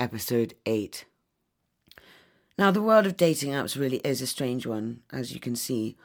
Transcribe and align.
episode 0.00 0.54
8. 0.64 1.04
Now, 2.58 2.70
the 2.70 2.82
world 2.82 3.06
of 3.06 3.16
dating 3.16 3.52
apps 3.52 3.78
really 3.78 3.98
is 3.98 4.20
a 4.20 4.26
strange 4.26 4.66
one, 4.66 5.00
as 5.12 5.32
you 5.32 5.38
can 5.38 5.54
see. 5.54 5.96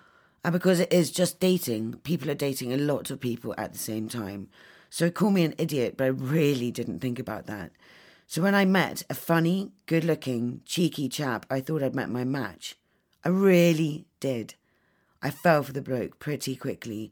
And 0.44 0.54
because 0.54 0.80
it 0.80 0.94
is 0.94 1.10
just 1.10 1.40
dating, 1.40 1.96
people 2.04 2.30
are 2.30 2.36
dating 2.36 2.72
a 2.72 2.78
lot 2.78 3.10
of 3.10 3.20
people 3.20 3.56
at 3.58 3.74
the 3.74 3.80
same 3.80 4.08
time. 4.08 4.50
So 4.90 5.10
call 5.10 5.32
me 5.32 5.44
an 5.44 5.56
idiot, 5.58 5.96
but 5.98 6.04
I 6.04 6.08
really 6.08 6.72
didn't 6.72 7.00
think 7.00 7.20
about 7.20 7.48
that. 7.48 7.72
So 8.28 8.42
when 8.42 8.54
I 8.54 8.66
met 8.66 9.04
a 9.10 9.14
funny, 9.14 9.72
good 9.86 10.04
looking, 10.04 10.62
cheeky 10.66 11.10
chap, 11.10 11.46
I 11.50 11.62
thought 11.62 11.82
I'd 11.82 11.96
met 11.96 12.10
my 12.10 12.24
match. 12.24 12.76
I 13.24 13.30
really 13.30 14.06
did. 14.20 14.56
I 15.22 15.30
fell 15.30 15.64
for 15.64 15.74
the 15.74 15.82
bloke 15.82 16.20
pretty 16.20 16.56
quickly. 16.56 17.12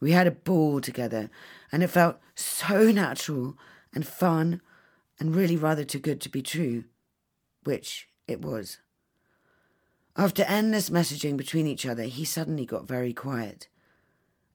We 0.00 0.12
had 0.12 0.26
a 0.26 0.32
ball 0.32 0.80
together, 0.80 1.30
and 1.72 1.82
it 1.82 1.88
felt 1.88 2.18
so 2.34 2.90
natural 2.90 3.56
and 3.94 4.06
fun 4.06 4.60
and 5.20 5.36
really 5.36 5.56
rather 5.56 5.84
too 5.84 5.98
good 5.98 6.20
to 6.22 6.30
be 6.30 6.42
true, 6.42 6.84
which 7.64 8.08
it 8.26 8.40
was. 8.40 8.78
After 10.16 10.42
endless 10.44 10.90
messaging 10.90 11.36
between 11.36 11.66
each 11.66 11.86
other, 11.86 12.04
he 12.04 12.24
suddenly 12.24 12.66
got 12.66 12.88
very 12.88 13.12
quiet. 13.12 13.68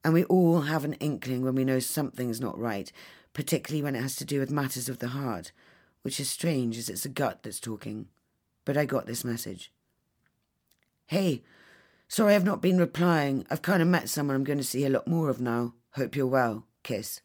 And 0.04 0.14
we 0.14 0.26
all 0.26 0.62
have 0.62 0.84
an 0.84 0.94
inkling 0.96 1.44
when 1.44 1.56
we 1.56 1.64
know 1.64 1.80
something's 1.80 2.42
not 2.42 2.60
right, 2.60 2.92
particularly 3.34 3.84
when 3.84 3.96
it 3.96 4.02
has 4.02 4.16
to 4.18 4.26
do 4.26 4.40
with 4.40 4.52
matters 4.52 4.90
of 4.90 5.00
the 5.00 5.10
heart, 5.10 5.52
which 6.02 6.20
is 6.20 6.30
strange 6.30 6.78
as 6.78 6.90
it's 6.90 7.04
the 7.04 7.10
gut 7.10 7.44
that's 7.44 7.60
talking. 7.60 8.08
But 8.66 8.78
I 8.78 8.86
got 8.86 9.06
this 9.06 9.24
message. 9.24 9.72
Hey, 11.08 11.44
sorry 12.08 12.36
I've 12.36 12.44
not 12.44 12.62
been 12.62 12.78
replying. 12.78 13.46
I've 13.50 13.62
kind 13.62 13.82
of 13.82 13.88
met 13.88 14.10
someone 14.10 14.36
I'm 14.36 14.44
going 14.44 14.58
to 14.58 14.64
see 14.64 14.86
a 14.86 14.90
lot 14.90 15.08
more 15.08 15.30
of 15.30 15.40
now. 15.40 15.74
Hope 15.92 16.16
you're 16.16 16.28
well. 16.28 16.66
Kiss. 16.84 17.22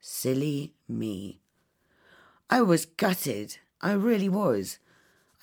Silly 0.00 0.74
me. 0.88 1.40
I 2.50 2.62
was 2.62 2.86
gutted. 2.86 3.58
I 3.80 3.92
really 3.92 4.28
was. 4.28 4.78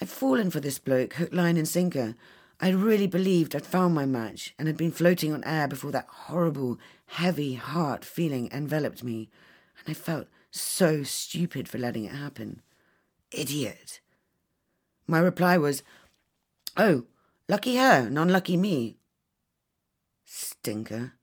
I'd 0.02 0.10
fallen 0.10 0.50
for 0.50 0.60
this 0.60 0.80
bloke, 0.80 1.14
hook, 1.14 1.32
line, 1.32 1.58
and 1.58 1.68
sinker. 1.68 2.16
I 2.60 2.70
really 2.70 3.08
believed 3.08 3.56
I'd 3.56 3.66
found 3.66 3.94
my 3.94 4.06
match 4.06 4.54
and 4.58 4.68
had 4.68 4.78
been 4.78 4.92
floating 4.92 5.34
on 5.34 5.44
air 5.44 5.68
before 5.68 5.92
that 5.92 6.08
horrible, 6.10 6.80
heavy 7.08 7.54
heart 7.54 8.04
feeling 8.04 8.50
enveloped 8.52 9.04
me, 9.04 9.30
and 9.78 9.92
I 9.92 9.94
felt 9.94 10.28
so 10.52 11.04
stupid 11.04 11.68
for 11.70 11.78
letting 11.78 12.06
it 12.06 12.14
happen. 12.14 12.62
Idiot. 13.32 14.00
My 15.06 15.20
reply 15.20 15.58
was, 15.58 15.84
Oh, 16.78 17.06
lucky 17.48 17.76
her 17.76 18.08
and 18.08 18.18
unlucky 18.18 18.58
me. 18.58 18.98
Stinker. 20.24 21.14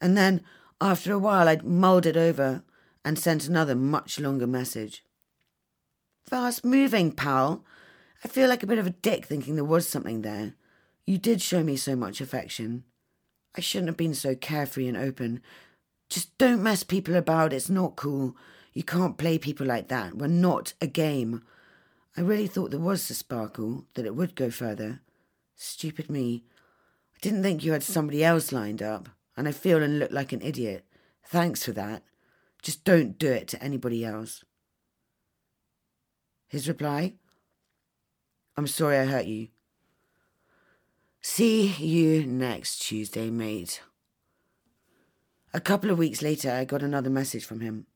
And 0.00 0.16
then, 0.16 0.42
after 0.80 1.12
a 1.12 1.18
while, 1.18 1.48
I'd 1.48 1.64
mulled 1.64 2.06
it 2.06 2.16
over 2.16 2.62
and 3.04 3.18
sent 3.18 3.46
another 3.46 3.74
much 3.74 4.18
longer 4.20 4.46
message. 4.46 5.04
Fast 6.26 6.64
moving, 6.64 7.12
pal. 7.12 7.64
I 8.24 8.28
feel 8.28 8.48
like 8.48 8.62
a 8.62 8.66
bit 8.66 8.78
of 8.78 8.86
a 8.86 8.90
dick 8.90 9.24
thinking 9.24 9.54
there 9.54 9.64
was 9.64 9.88
something 9.88 10.22
there. 10.22 10.54
You 11.06 11.18
did 11.18 11.40
show 11.40 11.62
me 11.62 11.76
so 11.76 11.96
much 11.96 12.20
affection. 12.20 12.84
I 13.56 13.60
shouldn't 13.60 13.88
have 13.88 13.96
been 13.96 14.14
so 14.14 14.34
carefree 14.34 14.88
and 14.88 14.96
open. 14.96 15.40
Just 16.10 16.36
don't 16.38 16.62
mess 16.62 16.82
people 16.82 17.16
about. 17.16 17.52
It's 17.52 17.70
not 17.70 17.96
cool. 17.96 18.36
You 18.72 18.82
can't 18.82 19.18
play 19.18 19.38
people 19.38 19.66
like 19.66 19.88
that. 19.88 20.16
We're 20.16 20.26
not 20.26 20.74
a 20.80 20.86
game. 20.86 21.42
I 22.16 22.20
really 22.20 22.46
thought 22.46 22.70
there 22.70 22.80
was 22.80 23.08
a 23.10 23.14
sparkle, 23.14 23.86
that 23.94 24.04
it 24.04 24.14
would 24.14 24.34
go 24.34 24.50
further. 24.50 25.00
Stupid 25.56 26.10
me. 26.10 26.44
I 27.16 27.18
didn't 27.20 27.42
think 27.42 27.64
you 27.64 27.72
had 27.72 27.82
somebody 27.82 28.22
else 28.22 28.52
lined 28.52 28.82
up, 28.82 29.08
and 29.36 29.48
I 29.48 29.52
feel 29.52 29.82
and 29.82 29.98
look 29.98 30.12
like 30.12 30.32
an 30.32 30.42
idiot. 30.42 30.84
Thanks 31.24 31.64
for 31.64 31.72
that. 31.72 32.02
Just 32.62 32.84
don't 32.84 33.18
do 33.18 33.30
it 33.30 33.48
to 33.48 33.62
anybody 33.62 34.04
else. 34.04 34.44
His 36.48 36.68
reply 36.68 37.14
I'm 38.56 38.66
sorry 38.66 38.98
I 38.98 39.04
hurt 39.04 39.26
you. 39.26 39.48
See 41.20 41.68
you 41.78 42.26
next 42.26 42.78
Tuesday, 42.78 43.30
mate. 43.30 43.82
A 45.54 45.60
couple 45.60 45.90
of 45.90 45.98
weeks 45.98 46.22
later, 46.22 46.50
I 46.50 46.64
got 46.64 46.82
another 46.82 47.08
message 47.08 47.44
from 47.44 47.60
him. 47.60 47.86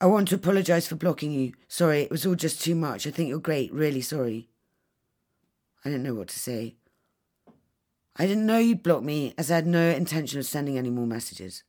I 0.00 0.06
want 0.06 0.28
to 0.28 0.36
apologise 0.36 0.86
for 0.86 0.94
blocking 0.94 1.32
you. 1.32 1.54
Sorry, 1.66 2.02
it 2.02 2.10
was 2.10 2.24
all 2.24 2.36
just 2.36 2.62
too 2.62 2.76
much. 2.76 3.06
I 3.06 3.10
think 3.10 3.28
you're 3.28 3.40
great. 3.40 3.72
Really 3.72 4.00
sorry. 4.00 4.48
I 5.84 5.90
didn't 5.90 6.04
know 6.04 6.14
what 6.14 6.28
to 6.28 6.38
say. 6.38 6.76
I 8.16 8.26
didn't 8.26 8.46
know 8.46 8.58
you'd 8.58 8.82
block 8.82 9.02
me, 9.02 9.34
as 9.36 9.50
I 9.50 9.56
had 9.56 9.66
no 9.66 9.90
intention 9.90 10.38
of 10.38 10.46
sending 10.46 10.78
any 10.78 10.90
more 10.90 11.06
messages. 11.06 11.64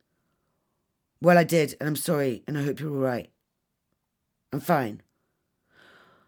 Well, 1.23 1.37
I 1.37 1.45
did, 1.45 1.77
and 1.79 1.87
I'm 1.87 1.95
sorry, 1.95 2.43
and 2.45 2.57
I 2.57 2.63
hope 2.63 2.81
you're 2.81 2.91
all 2.91 2.97
right. 2.97 3.29
I'm 4.51 4.59
fine. 4.59 5.01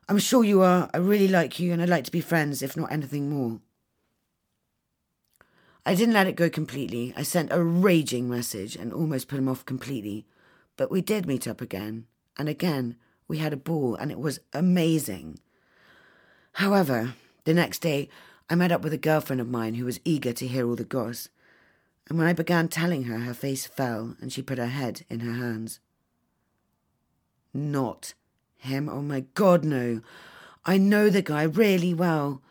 I'm 0.07 0.19
sure 0.19 0.41
you 0.41 0.61
are. 0.61 0.89
I 0.93 0.99
really 0.99 1.27
like 1.27 1.59
you, 1.59 1.73
and 1.73 1.81
I'd 1.81 1.89
like 1.89 2.05
to 2.05 2.13
be 2.13 2.21
friends, 2.21 2.61
if 2.61 2.77
not 2.77 2.93
anything 2.93 3.29
more. 3.29 3.59
I 5.85 5.95
didn't 5.95 6.13
let 6.13 6.27
it 6.27 6.37
go 6.37 6.49
completely. 6.49 7.13
I 7.17 7.23
sent 7.23 7.51
a 7.51 7.61
raging 7.61 8.29
message 8.29 8.77
and 8.77 8.93
almost 8.93 9.27
put 9.27 9.37
him 9.37 9.49
off 9.49 9.65
completely. 9.65 10.27
But 10.77 10.89
we 10.89 11.01
did 11.01 11.25
meet 11.25 11.45
up 11.45 11.59
again, 11.59 12.05
and 12.37 12.47
again 12.47 12.95
we 13.27 13.39
had 13.39 13.51
a 13.51 13.57
ball, 13.57 13.95
and 13.95 14.11
it 14.13 14.19
was 14.19 14.39
amazing. 14.53 15.39
However, 16.53 17.15
the 17.43 17.53
next 17.53 17.79
day 17.79 18.07
I 18.49 18.55
met 18.55 18.71
up 18.71 18.81
with 18.81 18.93
a 18.93 18.97
girlfriend 18.97 19.41
of 19.41 19.49
mine 19.49 19.73
who 19.73 19.83
was 19.83 19.99
eager 20.05 20.31
to 20.31 20.47
hear 20.47 20.65
all 20.65 20.77
the 20.77 20.85
goss 20.85 21.27
and 22.07 22.17
when 22.17 22.27
I 22.27 22.33
began 22.33 22.67
telling 22.67 23.03
her, 23.05 23.19
her 23.19 23.33
face 23.33 23.65
fell 23.65 24.15
and 24.21 24.31
she 24.31 24.41
put 24.41 24.57
her 24.57 24.67
head 24.67 25.05
in 25.09 25.21
her 25.21 25.33
hands. 25.33 25.79
Not 27.53 28.13
him. 28.57 28.89
Oh 28.89 29.01
my 29.01 29.21
God, 29.33 29.63
no. 29.63 30.01
I 30.65 30.77
know 30.77 31.09
the 31.09 31.21
guy 31.21 31.43
really 31.43 31.93
well. 31.93 32.41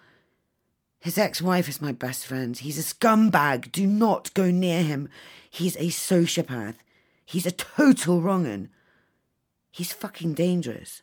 His 0.99 1.19
ex 1.19 1.43
wife 1.43 1.69
is 1.69 1.83
my 1.83 1.93
best 1.93 2.27
friend. 2.27 2.57
He's 2.57 2.79
a 2.79 2.95
scumbag. 2.95 3.71
Do 3.71 3.87
not 3.87 4.33
go 4.35 4.51
near 4.51 4.83
him. 4.83 5.09
He's 5.51 5.77
a 5.77 5.89
sociopath. 5.89 6.77
He's 7.25 7.47
a 7.47 7.53
total 7.53 8.23
wrong'un. 8.23 8.71
He's 9.71 9.93
fucking 9.93 10.35
dangerous. 10.35 11.03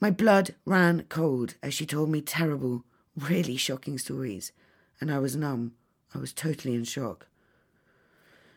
My 0.00 0.10
blood 0.10 0.54
ran 0.66 1.06
cold 1.08 1.54
as 1.62 1.72
she 1.72 1.86
told 1.86 2.10
me 2.10 2.20
terrible, 2.20 2.84
really 3.16 3.56
shocking 3.56 3.96
stories, 3.98 4.52
and 5.00 5.10
I 5.10 5.18
was 5.18 5.36
numb. 5.36 5.72
I 6.14 6.18
was 6.18 6.32
totally 6.32 6.74
in 6.74 6.84
shock. 6.84 7.26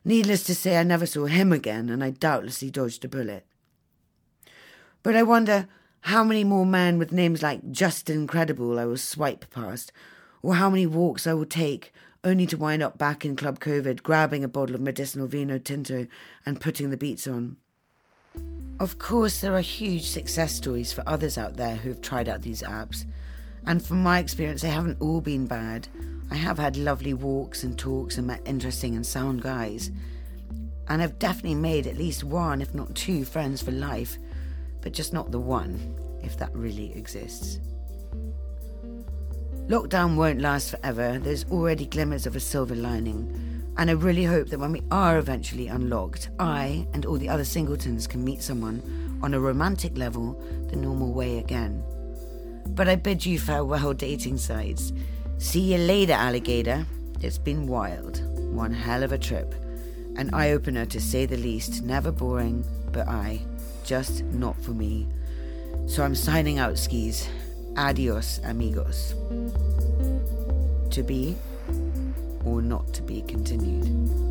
Needless 0.06 0.44
to 0.44 0.56
say, 0.56 0.78
I 0.78 0.84
never 0.84 1.06
saw 1.06 1.26
him 1.26 1.52
again, 1.52 1.90
and 1.90 2.04
I 2.04 2.12
doubtlessly 2.12 2.70
dodged 2.70 3.04
a 3.04 3.10
bullet. 3.10 3.46
But 5.04 5.16
I 5.16 5.24
wonder 5.24 5.68
how 6.02 6.24
many 6.24 6.44
more 6.44 6.66
men 6.66 6.98
with 6.98 7.12
names 7.12 7.42
like 7.42 7.72
Justin 7.72 8.18
Incredible 8.22 8.80
I 8.80 8.86
will 8.86 8.98
swipe 8.98 9.50
past, 9.52 9.92
or 10.42 10.56
how 10.56 10.70
many 10.70 10.86
walks 10.86 11.28
I 11.28 11.34
will 11.34 11.46
take 11.46 11.94
only 12.24 12.46
to 12.48 12.58
wind 12.58 12.84
up 12.84 12.98
back 12.98 13.26
in 13.26 13.36
Club 13.36 13.60
Covid, 13.60 14.04
grabbing 14.04 14.44
a 14.44 14.48
bottle 14.48 14.76
of 14.76 14.82
medicinal 14.82 15.28
vino 15.28 15.58
tinto 15.58 16.08
and 16.46 16.62
putting 16.62 16.90
the 16.90 16.98
beats 16.98 17.28
on. 17.28 17.58
Of 18.80 19.00
course, 19.00 19.42
there 19.42 19.56
are 19.56 19.62
huge 19.62 20.08
success 20.08 20.54
stories 20.54 20.94
for 20.94 21.04
others 21.08 21.38
out 21.38 21.58
there 21.58 21.76
who 21.76 21.90
have 21.90 22.02
tried 22.02 22.30
out 22.30 22.44
these 22.44 22.62
apps, 22.62 23.06
and 23.66 23.84
from 23.84 24.04
my 24.04 24.20
experience, 24.20 24.62
they 24.62 24.70
haven't 24.70 25.02
all 25.02 25.20
been 25.20 25.48
bad. 25.48 25.88
I 26.30 26.36
have 26.36 26.58
had 26.58 26.78
lovely 26.78 27.14
walks 27.14 27.64
and 27.64 27.78
talks 27.78 28.18
and 28.18 28.28
met 28.28 28.42
interesting 28.46 28.96
and 28.96 29.06
sound 29.06 29.42
guys. 29.42 29.92
And 30.90 31.02
I've 31.02 31.20
definitely 31.20 31.56
made 31.56 31.88
at 31.88 31.98
least 31.98 32.24
one, 32.24 32.62
if 32.62 32.74
not 32.74 32.96
two, 32.96 33.26
friends 33.26 33.62
for 33.62 33.72
life, 33.72 34.18
but 34.82 34.94
just 34.94 35.14
not 35.14 35.32
the 35.32 35.40
one, 35.40 35.96
if 36.22 36.38
that 36.38 36.54
really 36.54 36.94
exists. 36.96 37.60
Lockdown 39.68 40.16
won't 40.16 40.40
last 40.40 40.72
forever. 40.72 41.20
There's 41.20 41.44
already 41.46 41.86
glimmers 41.86 42.26
of 42.26 42.38
a 42.38 42.40
silver 42.40 42.76
lining. 42.76 43.74
And 43.78 43.90
I 43.90 43.94
really 43.94 44.24
hope 44.24 44.48
that 44.48 44.60
when 44.60 44.72
we 44.72 44.82
are 44.92 45.20
eventually 45.20 45.68
unlocked, 45.68 46.30
I 46.40 46.88
and 46.94 47.06
all 47.06 47.18
the 47.18 47.30
other 47.30 47.44
singletons 47.44 48.08
can 48.08 48.24
meet 48.24 48.42
someone 48.42 49.20
on 49.22 49.34
a 49.34 49.40
romantic 49.40 49.98
level 49.98 50.42
the 50.70 50.78
normal 50.78 51.14
way 51.14 51.40
again. 51.40 51.84
But 52.70 52.88
I 52.88 52.96
bid 52.96 53.26
you 53.26 53.40
farewell, 53.40 53.94
dating 53.94 54.38
sites. 54.38 54.94
See 55.40 55.60
you 55.60 55.78
later, 55.78 56.14
alligator. 56.14 56.86
It's 57.22 57.38
been 57.38 57.68
wild. 57.68 58.22
One 58.54 58.74
hell 58.74 59.04
of 59.04 59.12
a 59.12 59.20
trip. 59.20 59.54
An 60.16 60.34
eye 60.34 60.52
opener 60.52 60.86
to 60.88 61.00
say 61.00 61.28
the 61.28 61.38
least. 61.38 61.84
Never 61.84 62.12
boring, 62.12 62.66
but 62.92 63.08
I. 63.08 63.42
Just 63.86 64.24
not 64.26 64.60
for 64.64 64.72
me. 64.72 65.08
So 65.86 66.04
I'm 66.04 66.16
signing 66.16 66.58
out, 66.58 66.78
skis. 66.78 67.30
Adios, 67.76 68.40
amigos. 68.46 69.14
To 70.90 71.04
be 71.04 71.38
or 72.44 72.62
not 72.64 72.92
to 72.96 73.04
be 73.04 73.22
continued. 73.22 74.27